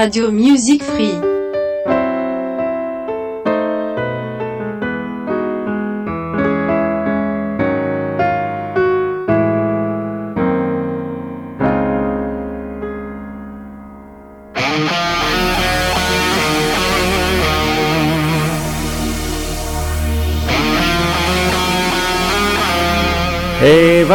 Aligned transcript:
Radio 0.00 0.30
Music 0.30 0.82
Free. 0.82 1.29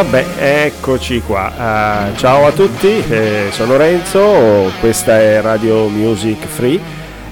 Vabbè, 0.02 0.26
eccoci 0.66 1.22
qua. 1.22 1.50
Uh, 1.56 2.16
ciao 2.18 2.44
a 2.46 2.52
tutti, 2.52 3.02
eh, 3.08 3.46
sono 3.50 3.78
Renzo, 3.78 4.70
questa 4.78 5.18
è 5.18 5.40
Radio 5.40 5.88
Music 5.88 6.44
Free 6.44 6.78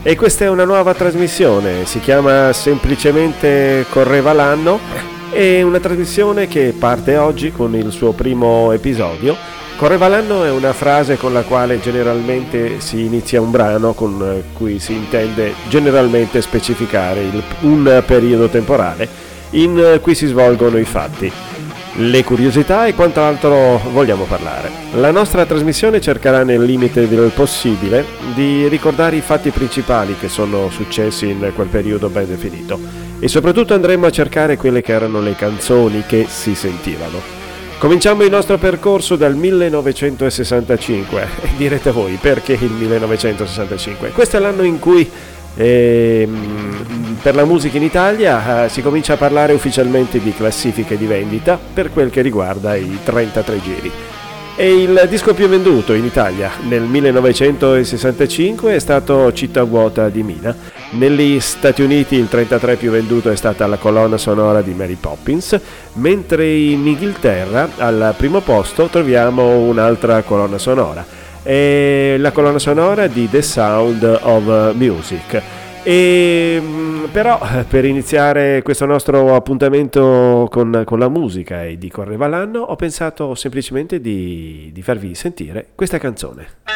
e 0.03 0.17
questa 0.17 0.47
è 0.47 0.49
una 0.49 0.65
nuova 0.65 0.95
trasmissione, 0.95 1.85
si 1.85 2.01
chiama 2.01 2.55
semplicemente 2.55 3.85
Correva 3.91 4.33
l'anno, 4.33 4.81
è 5.31 5.61
una 5.61 5.79
trasmissione 5.79 6.49
che 6.49 6.75
parte 6.79 7.19
oggi 7.19 7.53
con 7.53 7.75
il 7.77 7.93
suo 7.93 8.13
primo 8.13 8.73
episodio. 8.73 9.37
Correva 9.77 10.09
l'anno 10.09 10.45
è 10.45 10.51
una 10.51 10.73
frase 10.73 11.19
con 11.19 11.35
la 11.35 11.43
quale 11.43 11.81
generalmente 11.81 12.81
si 12.81 13.05
inizia 13.05 13.43
un 13.43 13.51
brano 13.51 13.93
con 13.93 14.43
cui 14.55 14.79
si 14.79 14.95
intende 14.95 15.53
generalmente 15.69 16.41
specificare 16.41 17.21
il, 17.25 17.43
un 17.61 18.03
periodo 18.06 18.49
temporale 18.49 19.06
in 19.51 19.99
cui 20.01 20.15
si 20.15 20.27
svolgono 20.27 20.78
i 20.78 20.84
fatti 20.84 21.31
le 21.97 22.25
curiosità 22.25 22.87
e 22.87 22.95
quant'altro 22.95 23.78
vogliamo 23.91 24.25
parlare. 24.25 24.70
La 24.95 25.11
nostra 25.11 25.47
trasmissione 25.47 26.00
cercherà 26.00 26.42
nel 26.42 26.62
limite 26.62 27.09
del 27.09 27.31
possibile 27.34 28.05
di 28.34 28.67
ricordare 28.69 29.17
i 29.17 29.20
fatti 29.20 29.50
principali 29.50 30.17
che 30.17 30.28
sono 30.28 30.70
successi 30.70 31.28
in 31.28 31.53
quel 31.55 31.69
periodo 31.69 32.09
ben 32.09 32.27
definito 32.27 32.78
e 33.20 33.28
soprattutto 33.28 33.75
andremo 33.75 34.06
a 34.06 34.11
cercare 34.11 34.56
quelle 34.56 34.83
che 34.83 34.92
erano 34.92 35.20
le 35.20 35.37
canzoni 35.37 36.03
che 36.06 36.27
si 36.28 36.55
sentivano. 36.55 37.42
Cominciamo 37.78 38.22
il 38.22 38.31
nostro 38.31 38.56
percorso 38.56 39.15
dal 39.15 39.37
1965 39.37 41.28
e 41.42 41.48
direte 41.59 41.91
voi 41.91 42.19
perché 42.20 42.55
il 42.55 42.70
1965? 42.70 44.11
Questo 44.11 44.37
è 44.37 44.41
l'anno 44.41 44.62
in 44.62 44.78
cui 44.78 45.09
e, 45.56 46.22
ehm, 46.27 47.16
per 47.22 47.34
la 47.34 47.44
musica 47.44 47.77
in 47.77 47.83
Italia 47.83 48.64
eh, 48.64 48.69
si 48.69 48.83
comincia 48.83 49.14
a 49.14 49.16
parlare 49.16 49.52
ufficialmente 49.52 50.20
di 50.20 50.33
classifiche 50.34 50.98
di 50.98 51.06
vendita 51.06 51.58
per 51.72 51.91
quel 51.91 52.10
che 52.10 52.20
riguarda 52.20 52.74
i 52.74 52.98
33 53.02 53.62
giri. 53.62 53.92
E 54.56 54.72
il 54.72 55.06
disco 55.08 55.34
più 55.34 55.48
venduto 55.48 55.94
in 55.94 56.05
Italia 56.05 56.48
nel 56.69 56.82
1965 56.82 58.77
è 58.77 58.78
stato 58.78 59.32
Città 59.32 59.64
vuota 59.64 60.08
di 60.08 60.22
Mina. 60.22 60.55
Negli 60.91 61.41
Stati 61.41 61.82
Uniti 61.82 62.14
il 62.14 62.28
33 62.28 62.77
più 62.77 62.92
venduto 62.92 63.30
è 63.30 63.36
stata 63.36 63.66
la 63.66 63.78
colonna 63.78 64.16
sonora 64.16 64.62
di 64.62 64.72
Mary 64.72 64.94
Poppins, 64.94 65.58
mentre 65.94 66.52
in 66.55 66.86
Inghilterra 66.86 67.69
al 67.78 68.14
primo 68.16 68.42
posto 68.42 68.86
troviamo 68.86 69.58
un'altra 69.58 70.22
colonna 70.22 70.58
sonora 70.58 71.22
è 71.45 72.17
la 72.19 72.33
colonna 72.33 72.59
sonora 72.59 73.06
di 73.06 73.28
The 73.28 73.42
Sound 73.42 74.03
of 74.23 74.75
Music. 74.75 75.42
E, 75.83 76.59
mm, 76.59 77.05
però 77.12 77.39
per 77.69 77.84
iniziare 77.84 78.62
questo 78.62 78.87
nostro 78.87 79.34
appuntamento 79.34 80.49
con, 80.50 80.82
con, 80.87 80.99
la 80.99 81.10
musica 81.10 81.62
e 81.62 81.77
di 81.77 81.91
Correva 81.91 82.27
l'anno 82.27 82.60
ho 82.60 82.75
pensato 82.75 83.34
semplicemente 83.34 84.00
di, 84.00 84.71
di 84.72 84.82
farvi 84.82 85.15
sentire 85.15 85.69
questa 85.75 85.99
canzone. 85.99 86.74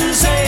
to 0.00 0.14
say 0.14 0.39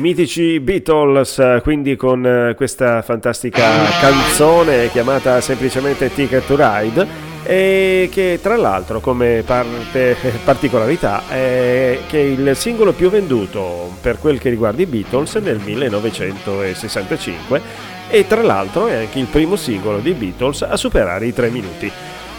Mitici 0.00 0.58
Beatles, 0.60 1.60
quindi 1.62 1.94
con 1.94 2.26
eh, 2.26 2.54
questa 2.54 3.02
fantastica 3.02 3.62
canzone 4.00 4.88
chiamata 4.90 5.42
semplicemente 5.42 6.10
Ticket 6.10 6.46
to 6.46 6.56
Ride 6.56 7.06
e 7.44 8.08
che 8.10 8.38
tra 8.42 8.56
l'altro 8.56 9.00
come 9.00 9.42
parte, 9.44 10.16
particolarità 10.42 11.28
è 11.28 11.98
che 12.08 12.18
è 12.18 12.24
il 12.24 12.56
singolo 12.56 12.92
più 12.92 13.10
venduto 13.10 13.92
per 14.00 14.18
quel 14.18 14.38
che 14.38 14.48
riguarda 14.48 14.80
i 14.80 14.86
Beatles 14.86 15.34
nel 15.34 15.58
1965 15.58 17.60
e 18.08 18.26
tra 18.26 18.40
l'altro 18.42 18.86
è 18.86 18.94
anche 18.94 19.18
il 19.18 19.26
primo 19.26 19.56
singolo 19.56 19.98
dei 19.98 20.14
Beatles 20.14 20.62
a 20.62 20.78
superare 20.78 21.26
i 21.26 21.34
3 21.34 21.50
minuti. 21.50 21.92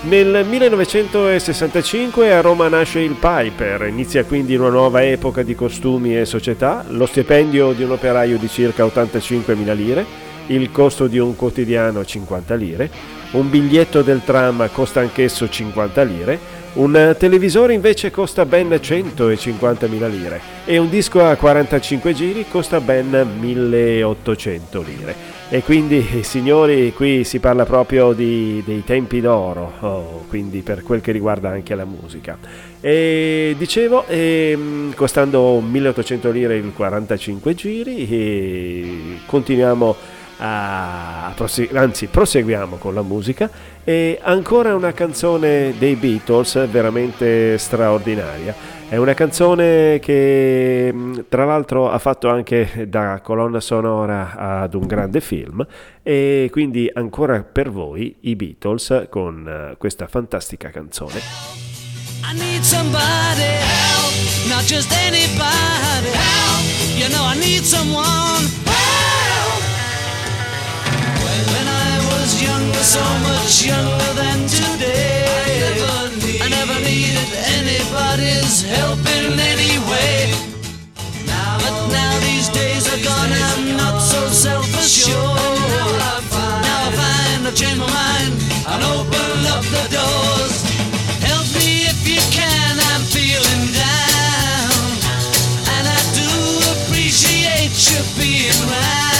Nel 0.04 0.48
1965 0.48 2.34
a 2.34 2.42
Roma 2.42 2.68
nasce 2.68 3.02
il 3.02 3.14
Piper, 3.20 3.86
inizia 3.88 4.26
quindi 4.26 4.56
una 4.56 4.70
nuova 4.70 5.06
epoca 5.06 5.44
di 5.44 5.54
costumi 5.54 6.18
e 6.18 6.26
società, 6.26 6.84
lo 6.88 7.06
stipendio 7.06 7.74
di 7.74 7.84
un 7.84 7.92
operaio 7.92 8.40
di 8.40 8.48
circa 8.48 8.84
85.000 8.84 9.76
lire, 9.76 10.04
il 10.48 10.72
costo 10.72 11.06
di 11.06 11.20
un 11.20 11.36
quotidiano 11.36 12.04
50 12.04 12.56
lire, 12.56 12.90
un 13.34 13.48
biglietto 13.48 14.02
del 14.02 14.24
tram 14.26 14.68
costa 14.72 15.02
anch'esso 15.02 15.48
50 15.48 16.02
lire, 16.02 16.40
un 16.74 17.16
televisore 17.18 17.74
invece 17.74 18.12
costa 18.12 18.46
ben 18.46 18.70
150.000 18.70 20.10
lire 20.10 20.42
e 20.64 20.78
un 20.78 20.90
disco 20.90 21.24
a 21.26 21.36
45 21.36 22.14
giri 22.14 22.46
costa 22.50 22.80
ben 22.80 23.12
1.800 23.12 24.86
lire. 24.86 25.40
E 25.50 25.64
quindi, 25.64 26.24
signori, 26.24 26.94
qui 26.94 27.26
si 27.26 27.40
parla 27.40 27.66
proprio 27.66 28.14
di, 28.14 28.64
dei 28.66 28.86
tempi 28.86 29.20
d'oro, 29.20 29.74
oh, 29.82 30.24
quindi 30.30 30.62
per 30.62 30.82
quel 30.82 31.02
che 31.02 31.12
riguarda 31.12 31.50
anche 31.50 31.76
la 31.76 31.84
musica. 31.84 32.38
E 32.80 33.54
dicevo, 33.58 34.06
ehm, 34.08 34.94
costando 34.96 35.60
1800 35.60 36.32
lire 36.32 36.56
il 36.56 36.72
45 36.74 37.54
giri, 37.54 39.20
continuiamo 39.26 40.20
a, 40.44 41.32
prosegu- 41.36 41.76
anzi 41.76 42.08
proseguiamo 42.08 42.78
con 42.78 42.96
la 42.96 43.04
musica 43.04 43.50
e 43.84 44.20
ancora 44.22 44.74
una 44.74 44.92
canzone 44.92 45.74
dei 45.78 45.96
Beatles 45.96 46.68
veramente 46.68 47.58
straordinaria 47.60 48.80
è 48.92 48.98
una 48.98 49.14
canzone 49.14 50.00
che 50.00 50.90
mm, 50.92 51.20
tra 51.30 51.46
l'altro 51.46 51.90
ha 51.90 51.98
fatto 51.98 52.28
anche 52.28 52.88
da 52.90 53.22
colonna 53.24 53.62
sonora 53.62 54.36
ad 54.36 54.74
un 54.74 54.86
grande 54.86 55.22
film 55.22 55.66
e 56.04 56.50
quindi 56.52 56.92
ancora 56.94 57.42
per 57.42 57.72
voi 57.72 58.18
i 58.22 58.36
Beatles 58.36 59.06
con 59.10 59.48
eh, 59.48 59.78
questa 59.78 60.08
fantastica 60.08 60.72
canzone. 60.72 61.22
I 62.24 62.34
need 62.34 62.64
somebody 62.64 63.44
help, 63.44 64.50
not 64.50 64.66
just 64.66 64.92
anybody 64.92 66.12
help. 66.12 66.98
You 66.98 67.08
know 67.08 67.24
I 67.24 67.38
need 67.38 67.64
someone 67.64 68.71
so 72.84 73.04
much 73.22 73.64
younger 73.64 74.14
than 74.16 74.40
today. 74.48 75.22
I 76.42 76.50
never 76.50 76.74
needed 76.82 77.30
anybody's 77.62 78.64
help 78.64 78.98
in 79.18 79.38
any 79.38 79.78
way. 79.86 80.34
Now, 81.28 81.60
But 81.62 81.94
now 81.94 82.20
these 82.22 82.50
days 82.50 82.90
are 82.92 83.02
gone, 83.06 83.32
I'm 83.32 83.78
not 83.78 84.00
so 84.02 84.28
self-assured. 84.30 85.14
Now 85.14 86.88
I 86.88 86.92
find 86.98 87.48
I've 87.48 87.56
changed 87.56 87.82
my 87.82 87.86
mind 87.86 88.34
and 88.66 88.82
open 88.98 89.32
up 89.54 89.64
the 89.70 89.86
doors. 89.94 90.56
Help 91.22 91.46
me 91.62 91.86
if 91.86 92.02
you 92.10 92.22
can, 92.34 92.74
I'm 92.90 93.04
feeling 93.14 93.64
down. 93.78 94.74
And 95.70 95.86
I 95.86 96.02
do 96.18 96.30
appreciate 96.74 97.78
you 97.94 98.02
being 98.18 98.58
round. 98.74 99.11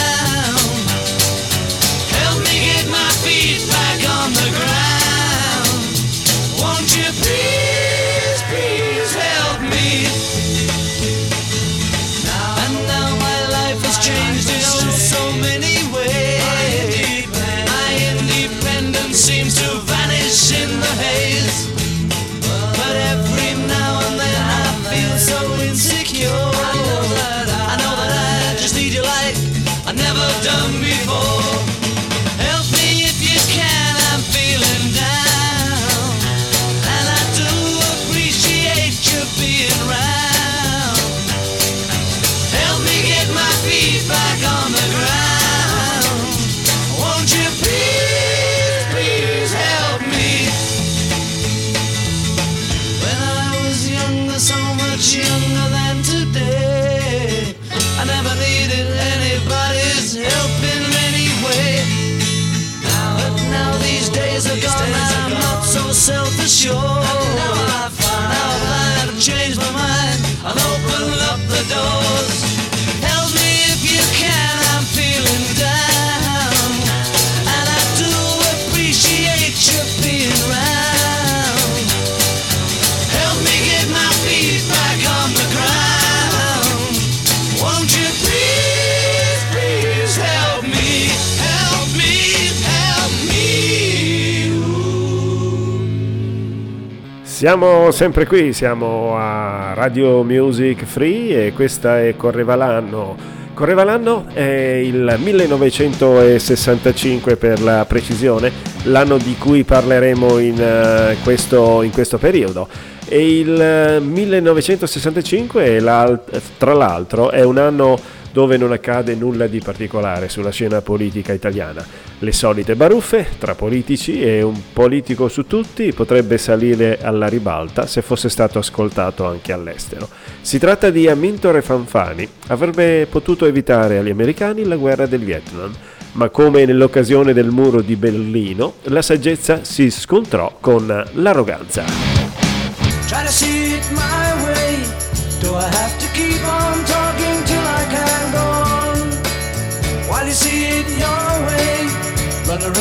Siamo 97.42 97.90
sempre 97.90 98.24
qui, 98.24 98.52
siamo 98.52 99.16
a 99.16 99.72
Radio 99.74 100.22
Music 100.22 100.84
Free 100.84 101.46
e 101.46 101.52
questa 101.52 102.00
è 102.00 102.14
Correva 102.14 102.54
l'anno. 102.54 103.16
Correva 103.52 103.82
l'anno 103.82 104.26
è 104.32 104.80
il 104.84 105.16
1965 105.18 107.34
per 107.34 107.60
la 107.60 107.84
precisione, 107.84 108.52
l'anno 108.84 109.16
di 109.16 109.34
cui 109.36 109.64
parleremo 109.64 110.38
in, 110.38 110.60
eh, 110.60 111.16
questo, 111.24 111.82
in 111.82 111.90
questo 111.90 112.16
periodo. 112.16 112.68
E 113.08 113.40
il 113.40 113.60
eh, 113.60 113.98
1965, 113.98 115.64
è 115.64 115.80
l'al- 115.80 116.22
tra 116.56 116.74
l'altro, 116.74 117.30
è 117.30 117.42
un 117.42 117.58
anno 117.58 117.98
dove 118.32 118.56
non 118.56 118.72
accade 118.72 119.14
nulla 119.14 119.46
di 119.46 119.60
particolare 119.60 120.28
sulla 120.28 120.50
scena 120.50 120.80
politica 120.80 121.32
italiana. 121.32 121.84
Le 122.18 122.32
solite 122.32 122.74
baruffe 122.74 123.26
tra 123.38 123.54
politici 123.54 124.22
e 124.22 124.42
un 124.42 124.60
politico 124.72 125.28
su 125.28 125.46
tutti 125.46 125.92
potrebbe 125.92 126.38
salire 126.38 126.98
alla 127.00 127.26
ribalta 127.26 127.86
se 127.86 128.02
fosse 128.02 128.28
stato 128.28 128.58
ascoltato 128.58 129.26
anche 129.26 129.52
all'estero. 129.52 130.08
Si 130.40 130.58
tratta 130.58 130.90
di 130.90 131.08
Amintore 131.08 131.62
Fanfani, 131.62 132.28
avrebbe 132.48 133.06
potuto 133.06 133.46
evitare 133.46 133.98
agli 133.98 134.10
americani 134.10 134.64
la 134.64 134.76
guerra 134.76 135.06
del 135.06 135.24
Vietnam, 135.24 135.72
ma 136.12 136.28
come 136.28 136.64
nell'occasione 136.64 137.32
del 137.32 137.50
muro 137.50 137.80
di 137.80 137.96
Berlino, 137.96 138.74
la 138.84 139.02
saggezza 139.02 139.64
si 139.64 139.90
scontrò 139.90 140.56
con 140.60 140.86
l'arroganza. 141.14 141.84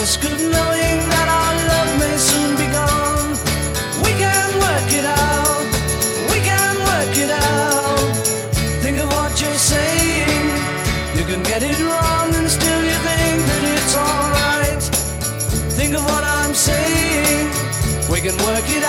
Risk 0.02 0.24
of 0.24 0.40
knowing 0.56 0.98
that 1.14 1.28
our 1.40 1.54
love 1.72 1.92
may 2.02 2.18
soon 2.18 2.52
be 2.62 2.68
gone. 2.80 3.30
We 4.06 4.12
can 4.24 4.48
work 4.66 4.90
it 5.00 5.06
out. 5.06 5.66
We 6.32 6.40
can 6.50 6.74
work 6.90 7.16
it 7.24 7.30
out. 7.30 8.16
Think 8.84 8.98
of 8.98 9.08
what 9.18 9.32
you're 9.42 9.64
saying. 9.74 10.46
You 11.18 11.24
can 11.30 11.42
get 11.44 11.62
it 11.62 11.78
wrong 11.90 12.28
and 12.40 12.50
still 12.50 12.82
you 12.92 12.98
think 13.08 13.38
that 13.50 13.64
it's 13.74 13.94
alright. 14.08 14.84
Think 15.78 15.94
of 15.94 16.04
what 16.12 16.24
I'm 16.24 16.56
saying. 16.56 17.46
We 18.10 18.20
can 18.26 18.36
work 18.50 18.68
it 18.78 18.81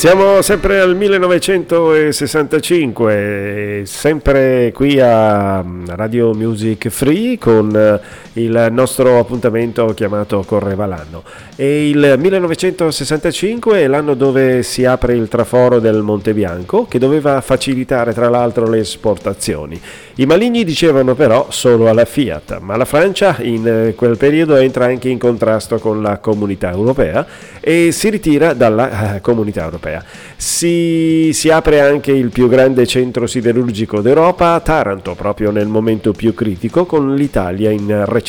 Siamo 0.00 0.40
sempre 0.40 0.80
al 0.80 0.96
1965, 0.96 3.82
sempre 3.84 4.72
qui 4.72 4.98
a 4.98 5.62
Radio 5.88 6.32
Music 6.32 6.88
Free 6.88 7.36
con 7.36 8.00
il 8.34 8.68
nostro 8.70 9.18
appuntamento 9.18 9.92
chiamato 9.94 10.44
Correva 10.46 10.86
l'anno. 10.86 11.22
E 11.56 11.88
il 11.88 12.14
1965 12.16 13.80
è 13.80 13.86
l'anno 13.88 14.14
dove 14.14 14.62
si 14.62 14.84
apre 14.84 15.14
il 15.14 15.28
traforo 15.28 15.80
del 15.80 16.02
Monte 16.02 16.32
Bianco 16.32 16.86
che 16.86 16.98
doveva 16.98 17.40
facilitare 17.40 18.12
tra 18.12 18.28
l'altro 18.28 18.68
le 18.68 18.78
esportazioni. 18.78 19.80
I 20.16 20.26
maligni 20.26 20.64
dicevano 20.64 21.14
però 21.14 21.46
solo 21.50 21.88
alla 21.88 22.04
Fiat, 22.04 22.58
ma 22.60 22.76
la 22.76 22.84
Francia 22.84 23.36
in 23.40 23.66
eh, 23.66 23.94
quel 23.94 24.16
periodo 24.16 24.56
entra 24.56 24.84
anche 24.84 25.08
in 25.08 25.18
contrasto 25.18 25.78
con 25.78 26.02
la 26.02 26.18
comunità 26.18 26.70
europea 26.70 27.26
e 27.60 27.90
si 27.90 28.10
ritira 28.10 28.52
dalla 28.52 29.16
eh, 29.16 29.20
comunità 29.20 29.64
europea. 29.64 30.04
Si, 30.36 31.30
si, 31.32 31.50
apre 31.50 31.80
anche 31.80 32.12
il 32.12 32.30
più 32.30 32.48
grande 32.48 32.86
centro 32.86 33.26
siderurgico 33.26 34.00
d'Europa 34.00 34.58
Taranto, 34.60 35.14
proprio 35.14 35.50
nel 35.50 35.66
momento 35.66 36.12
più 36.12 36.34
critico, 36.34 36.86
con 36.86 37.14
l'Italia 37.14 37.70
in 37.70 37.86
recessione 37.86 38.19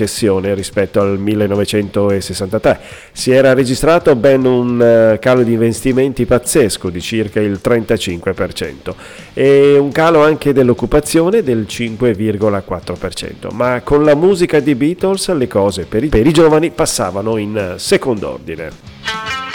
rispetto 0.54 1.02
al 1.02 1.18
1963. 1.18 2.80
Si 3.12 3.32
era 3.32 3.54
registrato 3.54 4.16
ben 4.16 4.46
un 4.46 4.82
eh, 4.82 5.20
calo 5.20 5.44
di 5.44 5.54
investimenti 5.54 6.26
pazzesco 6.26 6.90
di 6.90 7.02
circa 7.02 7.40
il 7.40 7.60
35% 7.64 8.94
e 9.34 9.78
un 9.78 9.92
calo 9.92 10.24
anche 10.24 10.54
dell'occupazione 10.54 11.44
del 11.44 11.66
5%. 11.68 11.80
5,4%, 11.92 13.54
ma 13.54 13.82
con 13.82 14.04
la 14.04 14.16
musica 14.16 14.60
di 14.60 14.76
Beatles 14.76 15.34
le 15.34 15.48
cose 15.48 15.86
per 15.86 16.04
i, 16.04 16.10
per 16.10 16.26
i 16.26 16.32
giovani 16.34 16.72
passavano 16.72 17.38
in 17.38 17.76
secondo 17.78 18.34
ordine. 18.34 19.51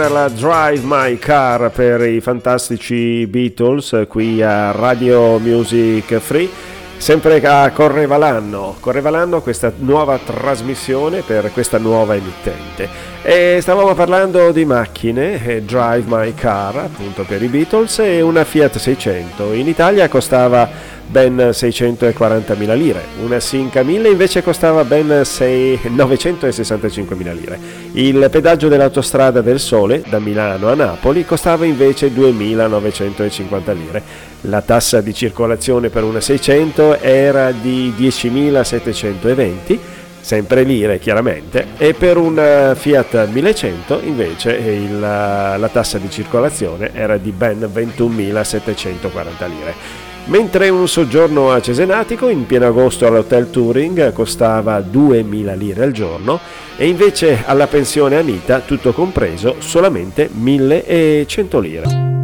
Era 0.00 0.08
la 0.08 0.28
Drive 0.28 0.80
My 0.84 1.18
Car 1.18 1.70
per 1.70 2.00
i 2.08 2.20
fantastici 2.20 3.26
Beatles 3.26 4.06
qui 4.08 4.40
a 4.40 4.72
Radio 4.72 5.38
Music 5.38 6.16
Free. 6.18 6.69
Sempre 7.00 7.40
a 7.40 7.70
Correva 7.70 8.18
l'anno, 8.18 8.76
correva 8.78 9.08
l'anno 9.08 9.40
questa 9.40 9.72
nuova 9.78 10.20
trasmissione 10.22 11.22
per 11.22 11.50
questa 11.50 11.78
nuova 11.78 12.14
emittente. 12.14 12.86
E 13.22 13.58
stavamo 13.62 13.94
parlando 13.94 14.52
di 14.52 14.66
macchine, 14.66 15.62
Drive 15.64 16.04
My 16.06 16.34
Car 16.34 16.76
appunto 16.76 17.24
per 17.24 17.42
i 17.42 17.48
Beatles 17.48 18.00
e 18.00 18.20
una 18.20 18.44
Fiat 18.44 18.76
600. 18.76 19.54
In 19.54 19.66
Italia 19.66 20.08
costava 20.08 20.68
ben 21.06 21.36
640.000 21.36 22.76
lire, 22.76 23.02
una 23.24 23.40
Sinca 23.40 23.82
1000 23.82 24.10
invece 24.10 24.42
costava 24.42 24.84
ben 24.84 25.08
965.000 25.08 27.34
lire. 27.34 27.58
Il 27.92 28.28
pedaggio 28.30 28.68
dell'autostrada 28.68 29.40
del 29.40 29.58
Sole 29.58 30.02
da 30.06 30.18
Milano 30.18 30.68
a 30.68 30.74
Napoli 30.74 31.24
costava 31.24 31.64
invece 31.64 32.14
2.950 32.14 33.74
lire. 33.74 34.02
La 34.42 34.62
tassa 34.62 35.00
di 35.00 35.12
circolazione 35.12 35.88
per 35.90 36.04
una 36.04 36.20
600 36.20 36.98
era 37.00 37.50
di 37.52 37.92
10.720 37.96 39.78
sempre 40.20 40.62
lire 40.64 40.98
chiaramente, 40.98 41.68
e 41.78 41.94
per 41.94 42.16
un 42.18 42.74
Fiat 42.76 43.28
1100 43.28 44.00
invece 44.04 44.52
il, 44.52 45.00
la 45.00 45.70
tassa 45.72 45.98
di 45.98 46.10
circolazione 46.10 46.90
era 46.92 47.16
di 47.16 47.32
ben 47.32 47.58
21.740 47.72 49.48
lire 49.48 50.08
mentre 50.26 50.68
un 50.68 50.86
soggiorno 50.86 51.50
a 51.50 51.60
Cesenatico 51.60 52.28
in 52.28 52.46
pieno 52.46 52.66
agosto 52.66 53.06
all'Hotel 53.06 53.50
Touring 53.50 54.12
costava 54.12 54.78
2.000 54.78 55.56
lire 55.56 55.82
al 55.82 55.92
giorno 55.92 56.38
e 56.76 56.86
invece 56.86 57.42
alla 57.44 57.66
pensione 57.66 58.16
Anita, 58.16 58.60
tutto 58.60 58.92
compreso, 58.92 59.56
solamente 59.58 60.28
1.100 60.30 61.60
lire. 61.60 62.19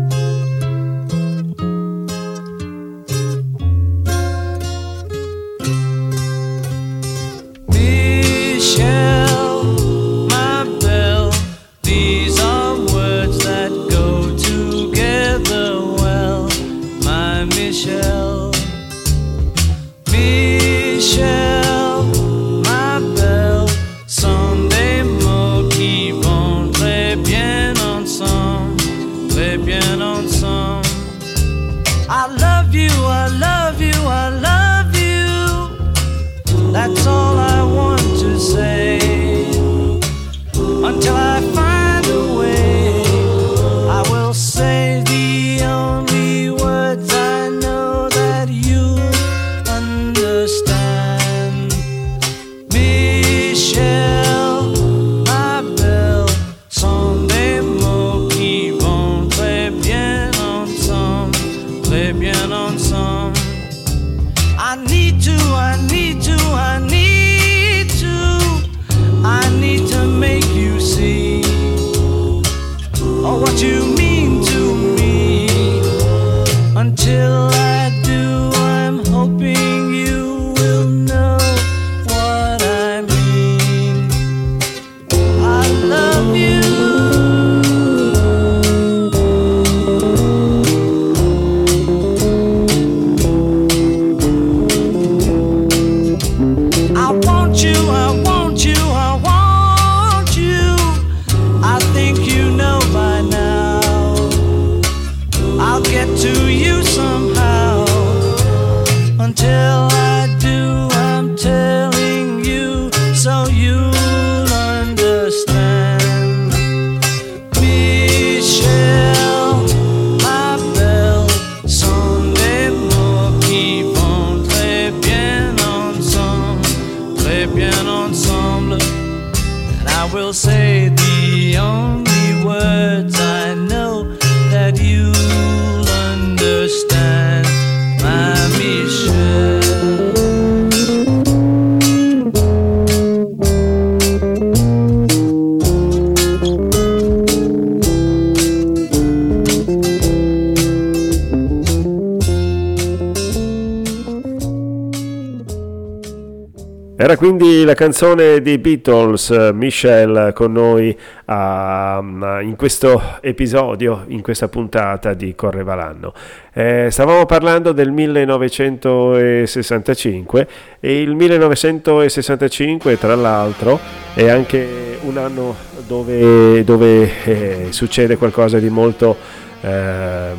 Era 157.06 157.16
quindi 157.16 157.62
la 157.62 157.74
canzone 157.74 158.42
dei 158.42 158.58
Beatles, 158.58 159.30
Michelle, 159.52 160.32
con 160.32 160.50
noi 160.50 160.92
ah, 161.26 162.02
in 162.42 162.56
questo 162.56 163.00
episodio, 163.20 164.02
in 164.08 164.22
questa 164.22 164.48
puntata 164.48 165.14
di 165.14 165.36
Correva 165.36 165.76
l'anno. 165.76 166.12
Eh, 166.52 166.88
stavamo 166.90 167.24
parlando 167.24 167.70
del 167.70 167.92
1965 167.92 170.48
e 170.80 171.00
il 171.00 171.14
1965 171.14 172.98
tra 172.98 173.14
l'altro 173.14 173.78
è 174.12 174.28
anche 174.28 174.98
un 175.02 175.16
anno 175.16 175.54
dove, 175.86 176.64
dove 176.64 177.08
eh, 177.22 177.66
succede 177.70 178.16
qualcosa 178.16 178.58
di 178.58 178.68
molto 178.68 179.16
eh, 179.60 180.30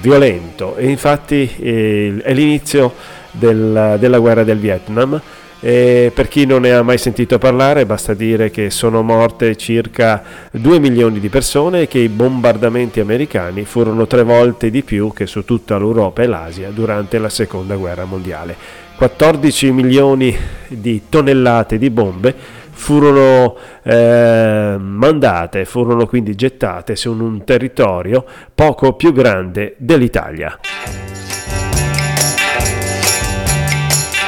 violento 0.00 0.76
e 0.76 0.88
infatti 0.88 1.54
eh, 1.60 2.14
è 2.22 2.32
l'inizio 2.32 2.94
del- 3.30 3.96
della 3.98 4.18
guerra 4.18 4.42
del 4.42 4.58
Vietnam. 4.58 5.20
E 5.66 6.12
per 6.14 6.28
chi 6.28 6.44
non 6.44 6.60
ne 6.60 6.74
ha 6.74 6.82
mai 6.82 6.98
sentito 6.98 7.38
parlare, 7.38 7.86
basta 7.86 8.12
dire 8.12 8.50
che 8.50 8.68
sono 8.68 9.00
morte 9.00 9.56
circa 9.56 10.22
2 10.50 10.78
milioni 10.78 11.20
di 11.20 11.30
persone 11.30 11.80
e 11.80 11.88
che 11.88 12.00
i 12.00 12.10
bombardamenti 12.10 13.00
americani 13.00 13.64
furono 13.64 14.06
tre 14.06 14.24
volte 14.24 14.68
di 14.68 14.82
più 14.82 15.14
che 15.14 15.26
su 15.26 15.42
tutta 15.46 15.78
l'Europa 15.78 16.22
e 16.22 16.26
l'Asia 16.26 16.68
durante 16.68 17.16
la 17.16 17.30
seconda 17.30 17.76
guerra 17.76 18.04
mondiale. 18.04 18.54
14 18.94 19.72
milioni 19.72 20.36
di 20.68 21.04
tonnellate 21.08 21.78
di 21.78 21.88
bombe 21.88 22.34
furono 22.70 23.56
eh, 23.84 24.76
mandate, 24.78 25.64
furono 25.64 26.06
quindi 26.06 26.34
gettate 26.34 26.94
su 26.94 27.10
un 27.10 27.42
territorio 27.42 28.22
poco 28.54 28.92
più 28.92 29.14
grande 29.14 29.76
dell'Italia. 29.78 30.58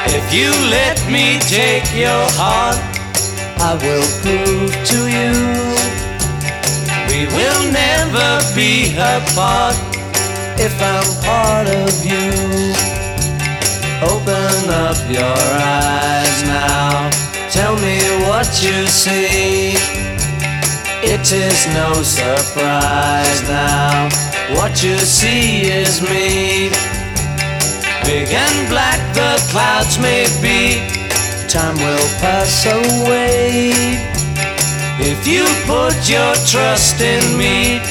If 0.09 0.33
you 0.33 0.51
let 0.69 0.97
me 1.09 1.39
take 1.39 1.87
your 1.95 2.25
heart, 2.39 2.77
I 3.59 3.73
will 3.83 4.07
prove 4.21 4.71
to 4.91 4.99
you 5.07 5.77
we 7.17 7.25
will 7.25 7.71
never 7.71 8.29
be 8.53 8.93
apart 8.93 9.75
if 10.59 10.73
I'm 10.79 11.07
part 11.25 11.67
of 11.67 12.05
you. 12.05 12.29
Open 14.05 14.69
up 14.69 14.99
your 15.09 15.39
eyes 15.57 16.43
now, 16.43 17.09
tell 17.49 17.75
me 17.77 17.97
what 18.27 18.47
you 18.61 18.85
see. 18.85 19.73
It 21.01 21.31
is 21.31 21.59
no 21.73 22.03
surprise 22.03 23.41
now, 23.49 24.09
what 24.55 24.83
you 24.83 24.97
see 24.99 25.61
is 25.61 26.01
me. 26.03 26.69
Big 28.07 28.29
and 28.29 28.69
black 28.69 29.01
the 29.13 29.35
clouds 29.51 29.99
may 29.99 30.23
be, 30.41 30.79
time 31.49 31.75
will 31.75 32.07
pass 32.23 32.65
away. 32.65 33.73
If 34.97 35.27
you 35.27 35.43
put 35.67 36.07
your 36.07 36.33
trust 36.47 37.01
in 37.01 37.37
me, 37.37 37.81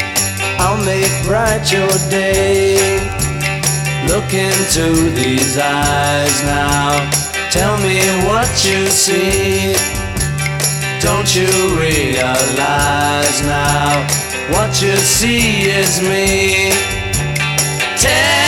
I'll 0.58 0.82
make 0.86 1.12
bright 1.26 1.70
your 1.70 1.92
day. 2.08 2.96
Look 4.08 4.32
into 4.32 5.10
these 5.10 5.58
eyes 5.58 6.42
now, 6.44 6.96
tell 7.50 7.76
me 7.84 8.00
what 8.24 8.48
you 8.64 8.86
see. 8.86 9.76
Don't 11.02 11.28
you 11.36 11.52
realize 11.78 13.42
now, 13.42 14.00
what 14.48 14.80
you 14.80 14.96
see 14.96 15.68
is 15.68 16.00
me. 16.00 16.72
Tell 18.00 18.45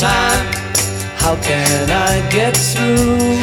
time. 0.00 0.46
How 1.16 1.36
can 1.42 1.90
I 1.90 2.20
get 2.30 2.56
through? 2.56 3.40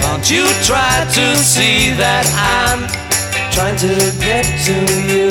Can't 0.00 0.26
you 0.30 0.44
try 0.62 1.06
to 1.18 1.36
see 1.36 1.92
that 2.02 2.26
I'm 2.34 2.80
trying 3.54 3.78
to 3.86 3.94
get 4.18 4.44
to 4.66 4.76
you? 5.10 5.30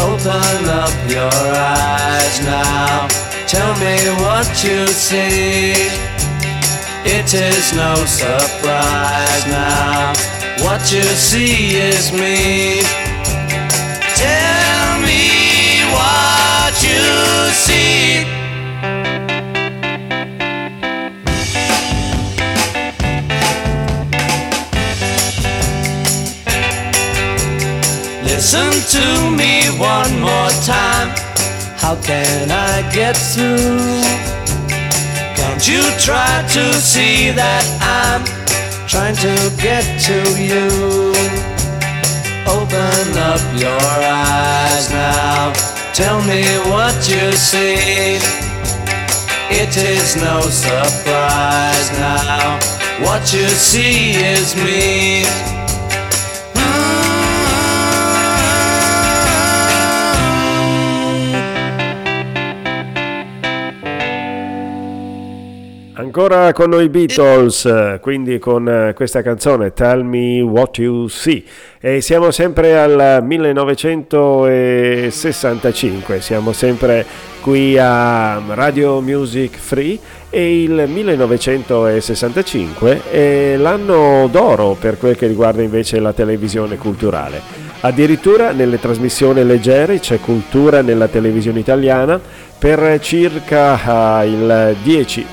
Open 0.00 0.68
up 0.68 0.94
your 1.08 1.32
eyes 1.54 2.36
now. 2.44 3.08
Tell 3.46 3.72
me 3.78 3.96
what 4.24 4.48
you 4.64 4.86
see. 4.88 5.72
It 7.06 7.32
is 7.34 7.72
no 7.74 7.94
surprise 8.06 9.46
now. 9.46 10.12
What 10.64 10.92
you 10.92 11.02
see 11.02 11.76
is 11.76 12.12
me. 12.12 13.03
Listen 28.54 29.02
to 29.02 29.30
me 29.36 29.66
one 29.80 30.20
more 30.20 30.50
time. 30.62 31.08
How 31.76 31.96
can 32.02 32.52
I 32.52 32.88
get 32.94 33.16
through? 33.16 33.58
Can't 35.34 35.66
you 35.66 35.82
try 35.98 36.44
to 36.54 36.72
see 36.74 37.30
that 37.32 37.64
I'm 37.82 38.22
trying 38.86 39.16
to 39.26 39.34
get 39.60 39.82
to 40.06 40.18
you? 40.38 40.70
Open 42.46 43.18
up 43.18 43.42
your 43.58 43.86
eyes 44.06 44.88
now. 44.90 45.52
Tell 45.92 46.22
me 46.22 46.44
what 46.70 46.94
you 47.10 47.32
see. 47.32 48.22
It 49.50 49.76
is 49.76 50.14
no 50.14 50.40
surprise 50.42 51.90
now. 51.98 52.60
What 53.02 53.32
you 53.32 53.48
see 53.48 54.12
is 54.12 54.54
me. 54.54 55.53
Ancora 66.16 66.52
con 66.52 66.70
noi 66.70 66.88
Beatles, 66.90 67.98
quindi 68.00 68.38
con 68.38 68.92
questa 68.94 69.20
canzone 69.20 69.72
Tell 69.72 70.02
Me 70.02 70.40
What 70.42 70.78
You 70.78 71.08
See. 71.08 71.42
E 71.80 72.00
siamo 72.02 72.30
sempre 72.30 72.78
al 72.78 73.18
1965, 73.20 76.20
siamo 76.20 76.52
sempre 76.52 77.04
qui 77.40 77.76
a 77.76 78.40
Radio 78.54 79.00
Music 79.00 79.58
Free 79.58 79.98
e 80.30 80.62
il 80.62 80.84
1965 80.86 83.10
è 83.10 83.56
l'anno 83.56 84.28
d'oro 84.30 84.76
per 84.78 84.98
quel 84.98 85.16
che 85.16 85.26
riguarda 85.26 85.62
invece 85.62 85.98
la 85.98 86.12
televisione 86.12 86.76
culturale. 86.76 87.40
Addirittura 87.80 88.52
nelle 88.52 88.78
trasmissioni 88.78 89.44
leggere 89.44 89.98
c'è 89.98 90.20
cultura 90.20 90.80
nella 90.80 91.08
televisione 91.08 91.58
italiana 91.58 92.20
per 92.64 92.98
circa 92.98 93.74
uh, 93.74 94.24
il 94.24 94.74
10%. 94.82 95.26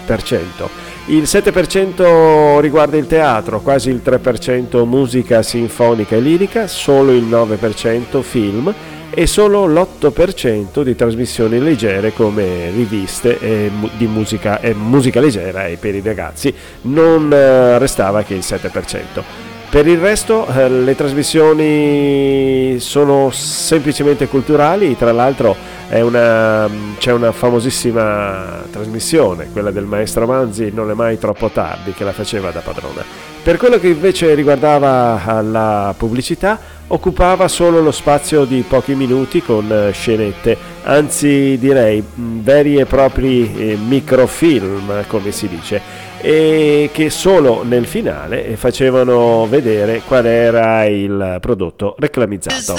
Il 1.06 1.24
7% 1.24 2.60
riguarda 2.60 2.98
il 2.98 3.08
teatro, 3.08 3.62
quasi 3.62 3.90
il 3.90 4.02
3% 4.04 4.86
musica 4.86 5.42
sinfonica 5.42 6.18
e 6.18 6.20
lirica, 6.20 6.68
solo 6.68 7.14
il 7.14 7.24
9% 7.24 8.20
film 8.20 8.74
e 9.10 9.28
solo 9.28 9.66
l'8% 9.66 10.84
di 10.84 10.94
trasmissioni 10.94 11.62
leggere 11.62 12.12
come 12.12 12.70
riviste 12.72 13.72
di 13.96 14.08
musica, 14.08 14.60
musica 14.74 15.22
leggera 15.22 15.68
e 15.68 15.78
per 15.78 15.96
i 15.96 16.02
ragazzi 16.02 16.54
non 16.82 17.28
uh, 17.28 17.78
restava 17.78 18.24
che 18.24 18.34
il 18.34 18.44
7%. 18.46 19.61
Per 19.72 19.88
il 19.88 20.00
resto 20.00 20.46
eh, 20.48 20.68
le 20.68 20.96
trasmissioni 20.96 22.78
sono 22.80 23.30
semplicemente 23.32 24.28
culturali, 24.28 24.98
tra 24.98 25.14
l'altro 25.14 25.56
una, 25.92 26.70
c'è 26.98 27.14
una 27.14 27.32
famosissima 27.32 28.64
trasmissione, 28.70 29.48
quella 29.54 29.72
del 29.72 29.86
maestro 29.86 30.28
Manzi, 30.28 30.72
non 30.74 30.92
è 30.92 30.94
mai 30.94 31.18
troppo 31.18 31.48
tardi, 31.52 31.94
che 31.94 32.04
la 32.04 32.12
faceva 32.12 32.52
da 32.52 32.60
padrona. 32.60 33.02
Per 33.42 33.56
quello 33.56 33.80
che 33.80 33.88
invece 33.88 34.34
riguardava 34.34 35.42
la 35.42 35.96
pubblicità, 35.98 36.60
occupava 36.88 37.48
solo 37.48 37.80
lo 37.80 37.92
spazio 37.92 38.44
di 38.44 38.66
pochi 38.68 38.94
minuti 38.94 39.42
con 39.42 39.72
eh, 39.72 39.92
scenette, 39.94 40.58
anzi 40.84 41.58
direi 41.58 42.04
veri 42.16 42.76
e 42.76 42.86
propri 42.86 43.56
eh, 43.56 43.78
microfilm, 43.78 45.06
come 45.08 45.32
si 45.32 45.48
dice 45.48 46.10
e 46.22 46.90
che 46.94 47.10
solo 47.10 47.64
nel 47.64 47.86
finale 47.86 48.56
facevano 48.56 49.48
vedere 49.48 50.02
qual 50.06 50.26
era 50.26 50.86
il 50.86 51.38
prodotto 51.40 51.96
reclamizzato. 51.98 52.76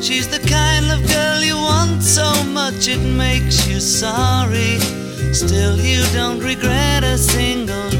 She's 0.00 0.28
the 0.28 0.38
kind 0.40 0.90
of 0.92 1.00
girl 1.08 1.42
you 1.42 1.56
want 1.56 2.02
so 2.02 2.30
much 2.52 2.88
it 2.88 3.00
makes 3.00 3.66
you 3.66 3.80
sorry. 3.80 4.78
Still, 5.32 5.80
you 5.80 6.04
don't 6.12 6.40
regret 6.40 7.02
a 7.02 7.16
single 7.16 7.93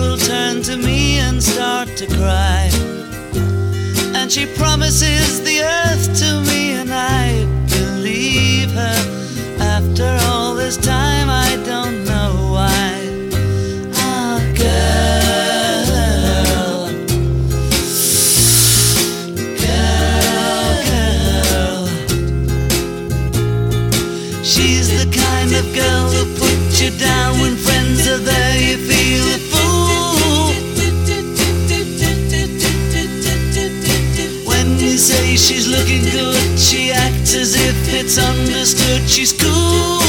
will 0.00 0.16
turn 0.16 0.62
to 0.62 0.76
me 0.76 1.18
and 1.18 1.42
start 1.42 1.88
to 1.96 2.06
cry. 2.06 2.68
And 4.18 4.30
she 4.32 4.46
promises 4.56 5.42
the 5.42 5.58
earth 5.62 6.06
to 6.22 6.30
me, 6.48 6.72
and 6.80 6.90
I 6.92 7.44
believe 7.76 8.70
her. 8.72 8.98
After 9.76 10.10
all 10.28 10.54
this 10.54 10.76
time, 10.76 11.09
looking 35.80 36.02
good, 36.10 36.58
she 36.58 36.90
acts 36.92 37.34
as 37.34 37.54
if 37.54 37.94
it's 37.94 38.18
understood 38.18 39.08
she's 39.08 39.32
cool. 39.32 39.99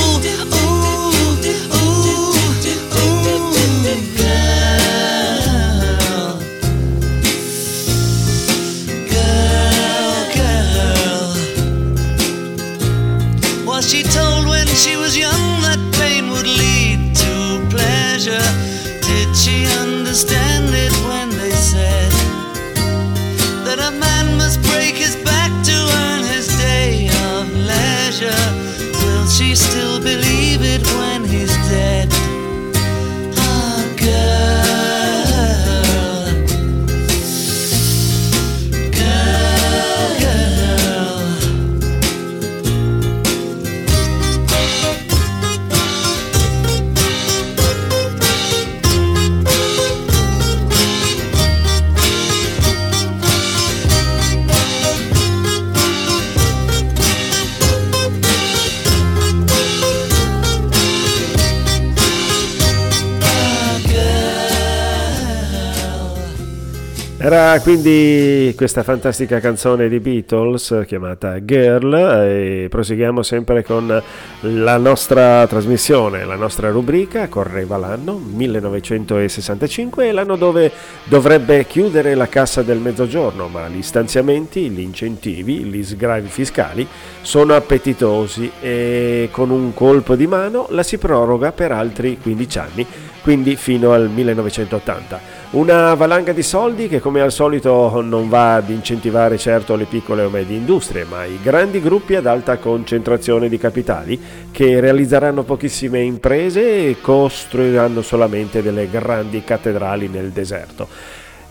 Era 67.52 67.60
quindi 67.60 68.54
questa 68.56 68.82
fantastica 68.82 69.42
canzone 69.42 69.90
di 69.90 70.00
Beatles 70.00 70.84
chiamata 70.88 71.44
Girl 71.44 71.94
e 71.94 72.68
proseguiamo 72.70 73.22
sempre 73.24 73.62
con 73.62 74.02
la 74.40 74.78
nostra 74.78 75.46
trasmissione, 75.48 76.24
la 76.24 76.38
nostra 76.38 76.70
rubrica, 76.70 77.28
correva 77.28 77.76
l'anno 77.76 78.18
1965, 78.24 80.14
l'anno 80.14 80.38
dove 80.38 80.72
dovrebbe 81.04 81.66
chiudere 81.66 82.16
la 82.16 82.30
cassa 82.30 82.62
del 82.62 82.80
mezzogiorno, 82.80 83.50
ma 83.50 83.68
gli 83.68 83.82
stanziamenti, 83.82 84.70
gli 84.70 84.80
incentivi, 84.80 85.66
gli 85.66 85.84
sgravi 85.84 86.30
fiscali 86.30 86.88
sono 87.20 87.54
appetitosi 87.54 88.50
e 88.62 89.28
con 89.30 89.50
un 89.50 89.74
colpo 89.74 90.16
di 90.16 90.26
mano 90.26 90.68
la 90.70 90.84
si 90.84 90.98
proroga 90.98 91.52
per 91.52 91.74
altri 91.74 92.18
15 92.18 92.60
anni, 92.60 92.88
quindi 93.22 93.56
fino 93.56 93.92
al 93.94 94.10
1980. 94.10 95.40
Una 95.52 95.94
valanga 95.94 96.32
di 96.32 96.44
soldi 96.44 96.88
che 96.88 97.00
come 97.00 97.22
al 97.22 97.32
solito 97.32 98.02
non 98.02 98.30
va 98.30 98.56
ad 98.56 98.70
incentivare 98.70 99.38
certo 99.38 99.76
le 99.76 99.86
piccole 99.86 100.24
o 100.24 100.30
medie 100.30 100.58
industrie, 100.58 101.04
ma 101.04 101.26
i 101.26 101.40
grandi 101.42 101.82
gruppi 101.82 102.16
ad 102.16 102.26
alta 102.26 102.58
concentrazione 102.58 103.50
di 103.50 103.58
capitali 103.58 104.20
che 104.52 104.80
realizzeranno 104.80 105.44
pochissime 105.44 106.02
imprese 106.02 106.90
e 106.90 106.98
costruiranno 107.02 108.02
solamente 108.02 108.62
delle 108.62 108.90
grandi 108.90 109.44
cattedrali 109.44 110.08
nel 110.08 110.32
deserto 110.32 110.88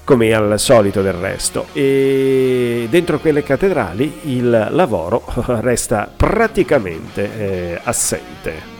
come 0.03 0.33
al 0.33 0.59
solito 0.59 1.03
del 1.03 1.13
resto. 1.13 1.67
E 1.73 2.89
dentro 2.91 3.21
quelle 3.21 3.45
cattedrali 3.45 4.21
il 4.25 4.69
lavoro 4.71 5.23
resta 5.61 6.11
praticamente 6.15 7.31
eh, 7.39 7.81
assente. 7.85 8.80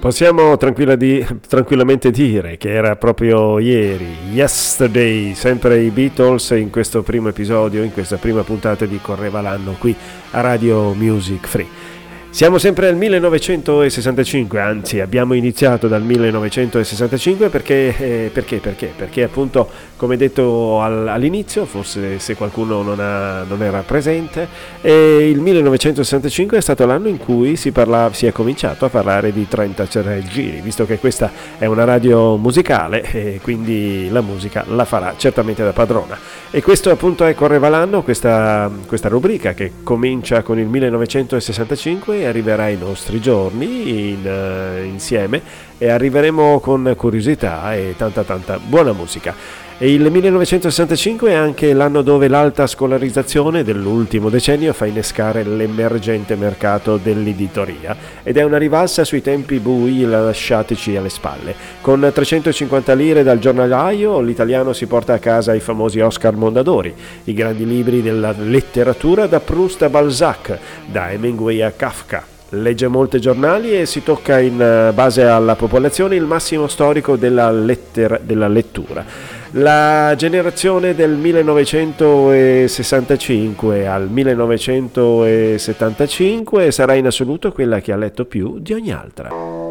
Possiamo 0.00 0.56
di- 0.96 1.24
tranquillamente 1.46 2.10
dire 2.10 2.56
che 2.56 2.72
era 2.72 2.96
proprio 2.96 3.58
ieri, 3.58 4.32
yesterday, 4.32 5.34
sempre 5.34 5.82
i 5.82 5.90
Beatles 5.90 6.50
in 6.50 6.70
questo 6.70 7.02
primo 7.02 7.28
episodio, 7.28 7.82
in 7.82 7.92
questa 7.92 8.16
prima 8.16 8.42
puntata 8.42 8.86
di 8.86 8.98
Correva 8.98 9.42
l'anno 9.42 9.76
qui 9.78 9.94
a 10.30 10.40
Radio 10.40 10.94
Music 10.94 11.46
Free. 11.46 11.99
Siamo 12.32 12.58
sempre 12.58 12.86
nel 12.86 12.94
1965, 12.94 14.60
anzi 14.60 15.00
abbiamo 15.00 15.34
iniziato 15.34 15.88
dal 15.88 16.02
1965 16.02 17.48
perché, 17.48 17.94
eh, 17.98 18.30
perché, 18.32 18.58
perché? 18.58 18.92
Perché 18.96 19.24
appunto, 19.24 19.68
come 19.96 20.16
detto 20.16 20.80
al- 20.80 21.08
all'inizio, 21.08 21.66
forse 21.66 22.20
se 22.20 22.36
qualcuno 22.36 22.82
non, 22.82 23.00
ha- 23.00 23.42
non 23.42 23.62
era 23.64 23.80
presente, 23.80 24.46
eh, 24.80 25.28
il 25.28 25.40
1965 25.40 26.56
è 26.56 26.60
stato 26.60 26.86
l'anno 26.86 27.08
in 27.08 27.18
cui 27.18 27.56
si, 27.56 27.72
parla- 27.72 28.10
si 28.12 28.26
è 28.26 28.32
cominciato 28.32 28.84
a 28.84 28.88
parlare 28.88 29.32
di 29.32 29.48
33 29.48 30.22
giri, 30.30 30.60
visto 30.60 30.86
che 30.86 30.98
questa 30.98 31.30
è 31.58 31.66
una 31.66 31.84
radio 31.84 32.36
musicale 32.36 33.02
e 33.10 33.40
quindi 33.42 34.08
la 34.08 34.20
musica 34.20 34.64
la 34.68 34.84
farà 34.84 35.14
certamente 35.16 35.64
da 35.64 35.72
padrona. 35.72 36.16
E 36.52 36.62
questo 36.62 36.90
appunto 36.90 37.26
è 37.26 37.34
Correva 37.34 37.68
l'anno, 37.68 38.02
questa, 38.02 38.70
questa 38.86 39.08
rubrica 39.08 39.52
che 39.52 39.72
comincia 39.82 40.42
con 40.42 40.58
il 40.58 40.66
1965 40.66 42.18
arriverà 42.24 42.64
ai 42.64 42.76
nostri 42.76 43.20
giorni 43.20 44.10
in, 44.10 44.26
eh, 44.26 44.84
insieme 44.84 45.42
e 45.78 45.88
arriveremo 45.88 46.60
con 46.60 46.94
curiosità 46.96 47.74
e 47.74 47.94
tanta 47.96 48.24
tanta 48.24 48.58
buona 48.58 48.92
musica. 48.92 49.34
E 49.82 49.94
il 49.94 50.10
1965 50.10 51.30
è 51.30 51.34
anche 51.34 51.72
l'anno 51.72 52.02
dove 52.02 52.28
l'alta 52.28 52.66
scolarizzazione 52.66 53.64
dell'ultimo 53.64 54.28
decennio 54.28 54.74
fa 54.74 54.84
innescare 54.84 55.42
l'emergente 55.42 56.36
mercato 56.36 56.98
dell'editoria 56.98 57.96
ed 58.22 58.36
è 58.36 58.42
una 58.42 58.58
rivalsa 58.58 59.04
sui 59.04 59.22
tempi 59.22 59.58
bui 59.58 60.04
lasciatici 60.04 60.98
alle 60.98 61.08
spalle. 61.08 61.54
Con 61.80 62.10
350 62.12 62.92
lire 62.92 63.22
dal 63.22 63.38
giornalaio 63.38 64.20
l'italiano 64.20 64.74
si 64.74 64.84
porta 64.84 65.14
a 65.14 65.18
casa 65.18 65.54
i 65.54 65.60
famosi 65.60 65.98
Oscar 66.00 66.36
Mondadori, 66.36 66.94
i 67.24 67.32
grandi 67.32 67.64
libri 67.64 68.02
della 68.02 68.34
letteratura 68.36 69.26
da 69.26 69.40
Proust 69.40 69.80
a 69.80 69.88
Balzac, 69.88 70.58
da 70.84 71.10
Hemingway 71.10 71.62
a 71.62 71.70
Kafka. 71.70 72.22
Legge 72.50 72.88
molti 72.88 73.18
giornali 73.18 73.78
e 73.78 73.86
si 73.86 74.02
tocca 74.02 74.40
in 74.40 74.60
eh, 74.60 74.92
base 74.92 75.22
alla 75.22 75.54
popolazione 75.54 76.16
il 76.16 76.24
massimo 76.24 76.66
storico 76.66 77.16
della, 77.16 77.50
lettera- 77.50 78.18
della 78.22 78.48
lettura. 78.48 79.38
La 79.54 80.14
generazione 80.16 80.94
del 80.94 81.10
1965 81.10 83.88
al 83.88 84.08
1975 84.08 86.70
sarà 86.70 86.94
in 86.94 87.06
assoluto 87.06 87.50
quella 87.50 87.80
che 87.80 87.90
ha 87.90 87.96
letto 87.96 88.26
più 88.26 88.60
di 88.60 88.74
ogni 88.74 88.92
altra. 88.92 89.69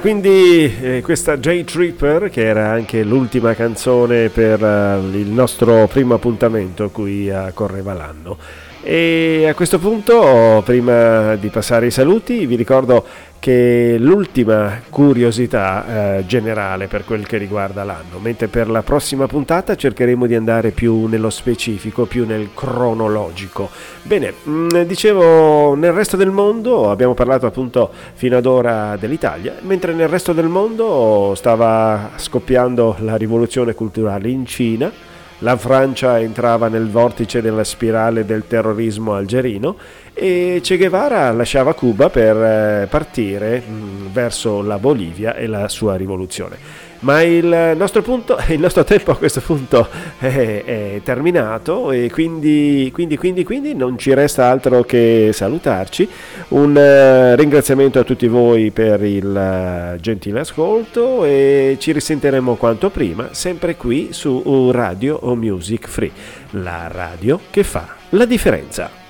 Quindi 0.00 0.74
eh, 0.80 1.00
questa 1.02 1.38
J 1.38 1.64
Tripper 1.64 2.30
che 2.30 2.44
era 2.44 2.70
anche 2.70 3.02
l'ultima 3.02 3.54
canzone 3.54 4.28
per 4.28 4.62
uh, 4.62 5.14
il 5.14 5.28
nostro 5.28 5.86
primo 5.88 6.14
appuntamento 6.14 6.90
qui 6.90 7.28
a 7.30 7.50
Correva 7.52 7.94
l'anno. 7.94 8.38
E 8.80 9.46
a 9.48 9.54
questo 9.54 9.78
punto, 9.80 10.62
prima 10.64 11.34
di 11.34 11.48
passare 11.48 11.86
i 11.86 11.90
saluti, 11.90 12.46
vi 12.46 12.54
ricordo 12.54 13.04
che 13.40 13.96
l'ultima 13.98 14.80
curiosità 14.88 16.18
eh, 16.18 16.26
generale 16.26 16.86
per 16.86 17.04
quel 17.04 17.26
che 17.26 17.38
riguarda 17.38 17.82
l'anno, 17.82 18.18
mentre 18.20 18.46
per 18.46 18.70
la 18.70 18.82
prossima 18.82 19.26
puntata 19.26 19.74
cercheremo 19.74 20.26
di 20.26 20.36
andare 20.36 20.70
più 20.70 21.06
nello 21.06 21.30
specifico, 21.30 22.06
più 22.06 22.24
nel 22.24 22.50
cronologico. 22.54 23.68
Bene, 24.02 24.32
mh, 24.42 24.50
mm, 24.50 24.80
dicevo, 24.82 25.74
nel 25.74 25.92
resto 25.92 26.16
del 26.16 26.30
mondo 26.30 26.88
abbiamo 26.88 27.14
parlato 27.14 27.46
appunto 27.46 27.90
fino 28.14 28.36
ad 28.36 28.46
ora 28.46 28.96
dell'Italia, 28.96 29.56
mentre 29.62 29.92
nel 29.92 30.08
resto 30.08 30.32
del 30.32 30.48
mondo 30.48 31.32
stava 31.34 32.10
scoppiando 32.14 32.96
la 33.00 33.16
rivoluzione 33.16 33.74
culturale 33.74 34.28
in 34.28 34.46
Cina 34.46 34.90
la 35.40 35.56
Francia 35.56 36.20
entrava 36.20 36.68
nel 36.68 36.88
vortice 36.88 37.40
della 37.40 37.64
spirale 37.64 38.24
del 38.24 38.46
terrorismo 38.46 39.14
algerino 39.14 39.76
e 40.12 40.60
Che 40.62 40.76
Guevara 40.76 41.30
lasciava 41.30 41.74
Cuba 41.74 42.10
per 42.10 42.36
eh, 42.36 42.86
partire 42.90 43.62
mm, 43.64 44.06
verso 44.12 44.62
la 44.62 44.78
Bolivia 44.78 45.36
e 45.36 45.46
la 45.46 45.68
sua 45.68 45.94
rivoluzione. 45.94 46.86
Ma 47.00 47.22
il 47.22 47.74
nostro, 47.76 48.02
punto, 48.02 48.36
il 48.48 48.58
nostro 48.58 48.84
tempo 48.84 49.12
a 49.12 49.16
questo 49.16 49.40
punto 49.40 49.88
è, 50.18 50.62
è 50.64 51.00
terminato 51.02 51.92
e 51.92 52.10
quindi, 52.10 52.90
quindi, 52.92 53.16
quindi, 53.16 53.44
quindi, 53.44 53.74
non 53.74 53.98
ci 53.98 54.12
resta 54.14 54.46
altro 54.46 54.82
che 54.82 55.30
salutarci. 55.32 56.08
Un 56.48 56.74
uh, 56.74 57.36
ringraziamento 57.36 57.98
a 57.98 58.04
tutti 58.04 58.26
voi 58.26 58.70
per 58.70 59.02
il 59.04 59.94
uh, 59.94 60.00
gentile 60.00 60.40
ascolto 60.40 61.24
e 61.24 61.76
ci 61.78 61.92
risentiremo 61.92 62.56
quanto 62.56 62.90
prima, 62.90 63.28
sempre 63.32 63.76
qui 63.76 64.08
su 64.12 64.70
Radio 64.72 65.18
o 65.22 65.34
Music 65.34 65.88
Free, 65.88 66.10
la 66.50 66.88
radio 66.90 67.38
che 67.50 67.62
fa 67.62 67.94
la 68.10 68.24
differenza. 68.24 69.07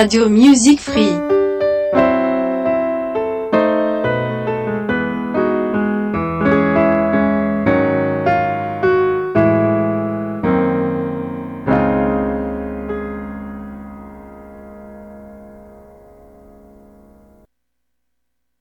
Radio 0.00 0.30
Music 0.30 0.80
Free. 0.80 1.29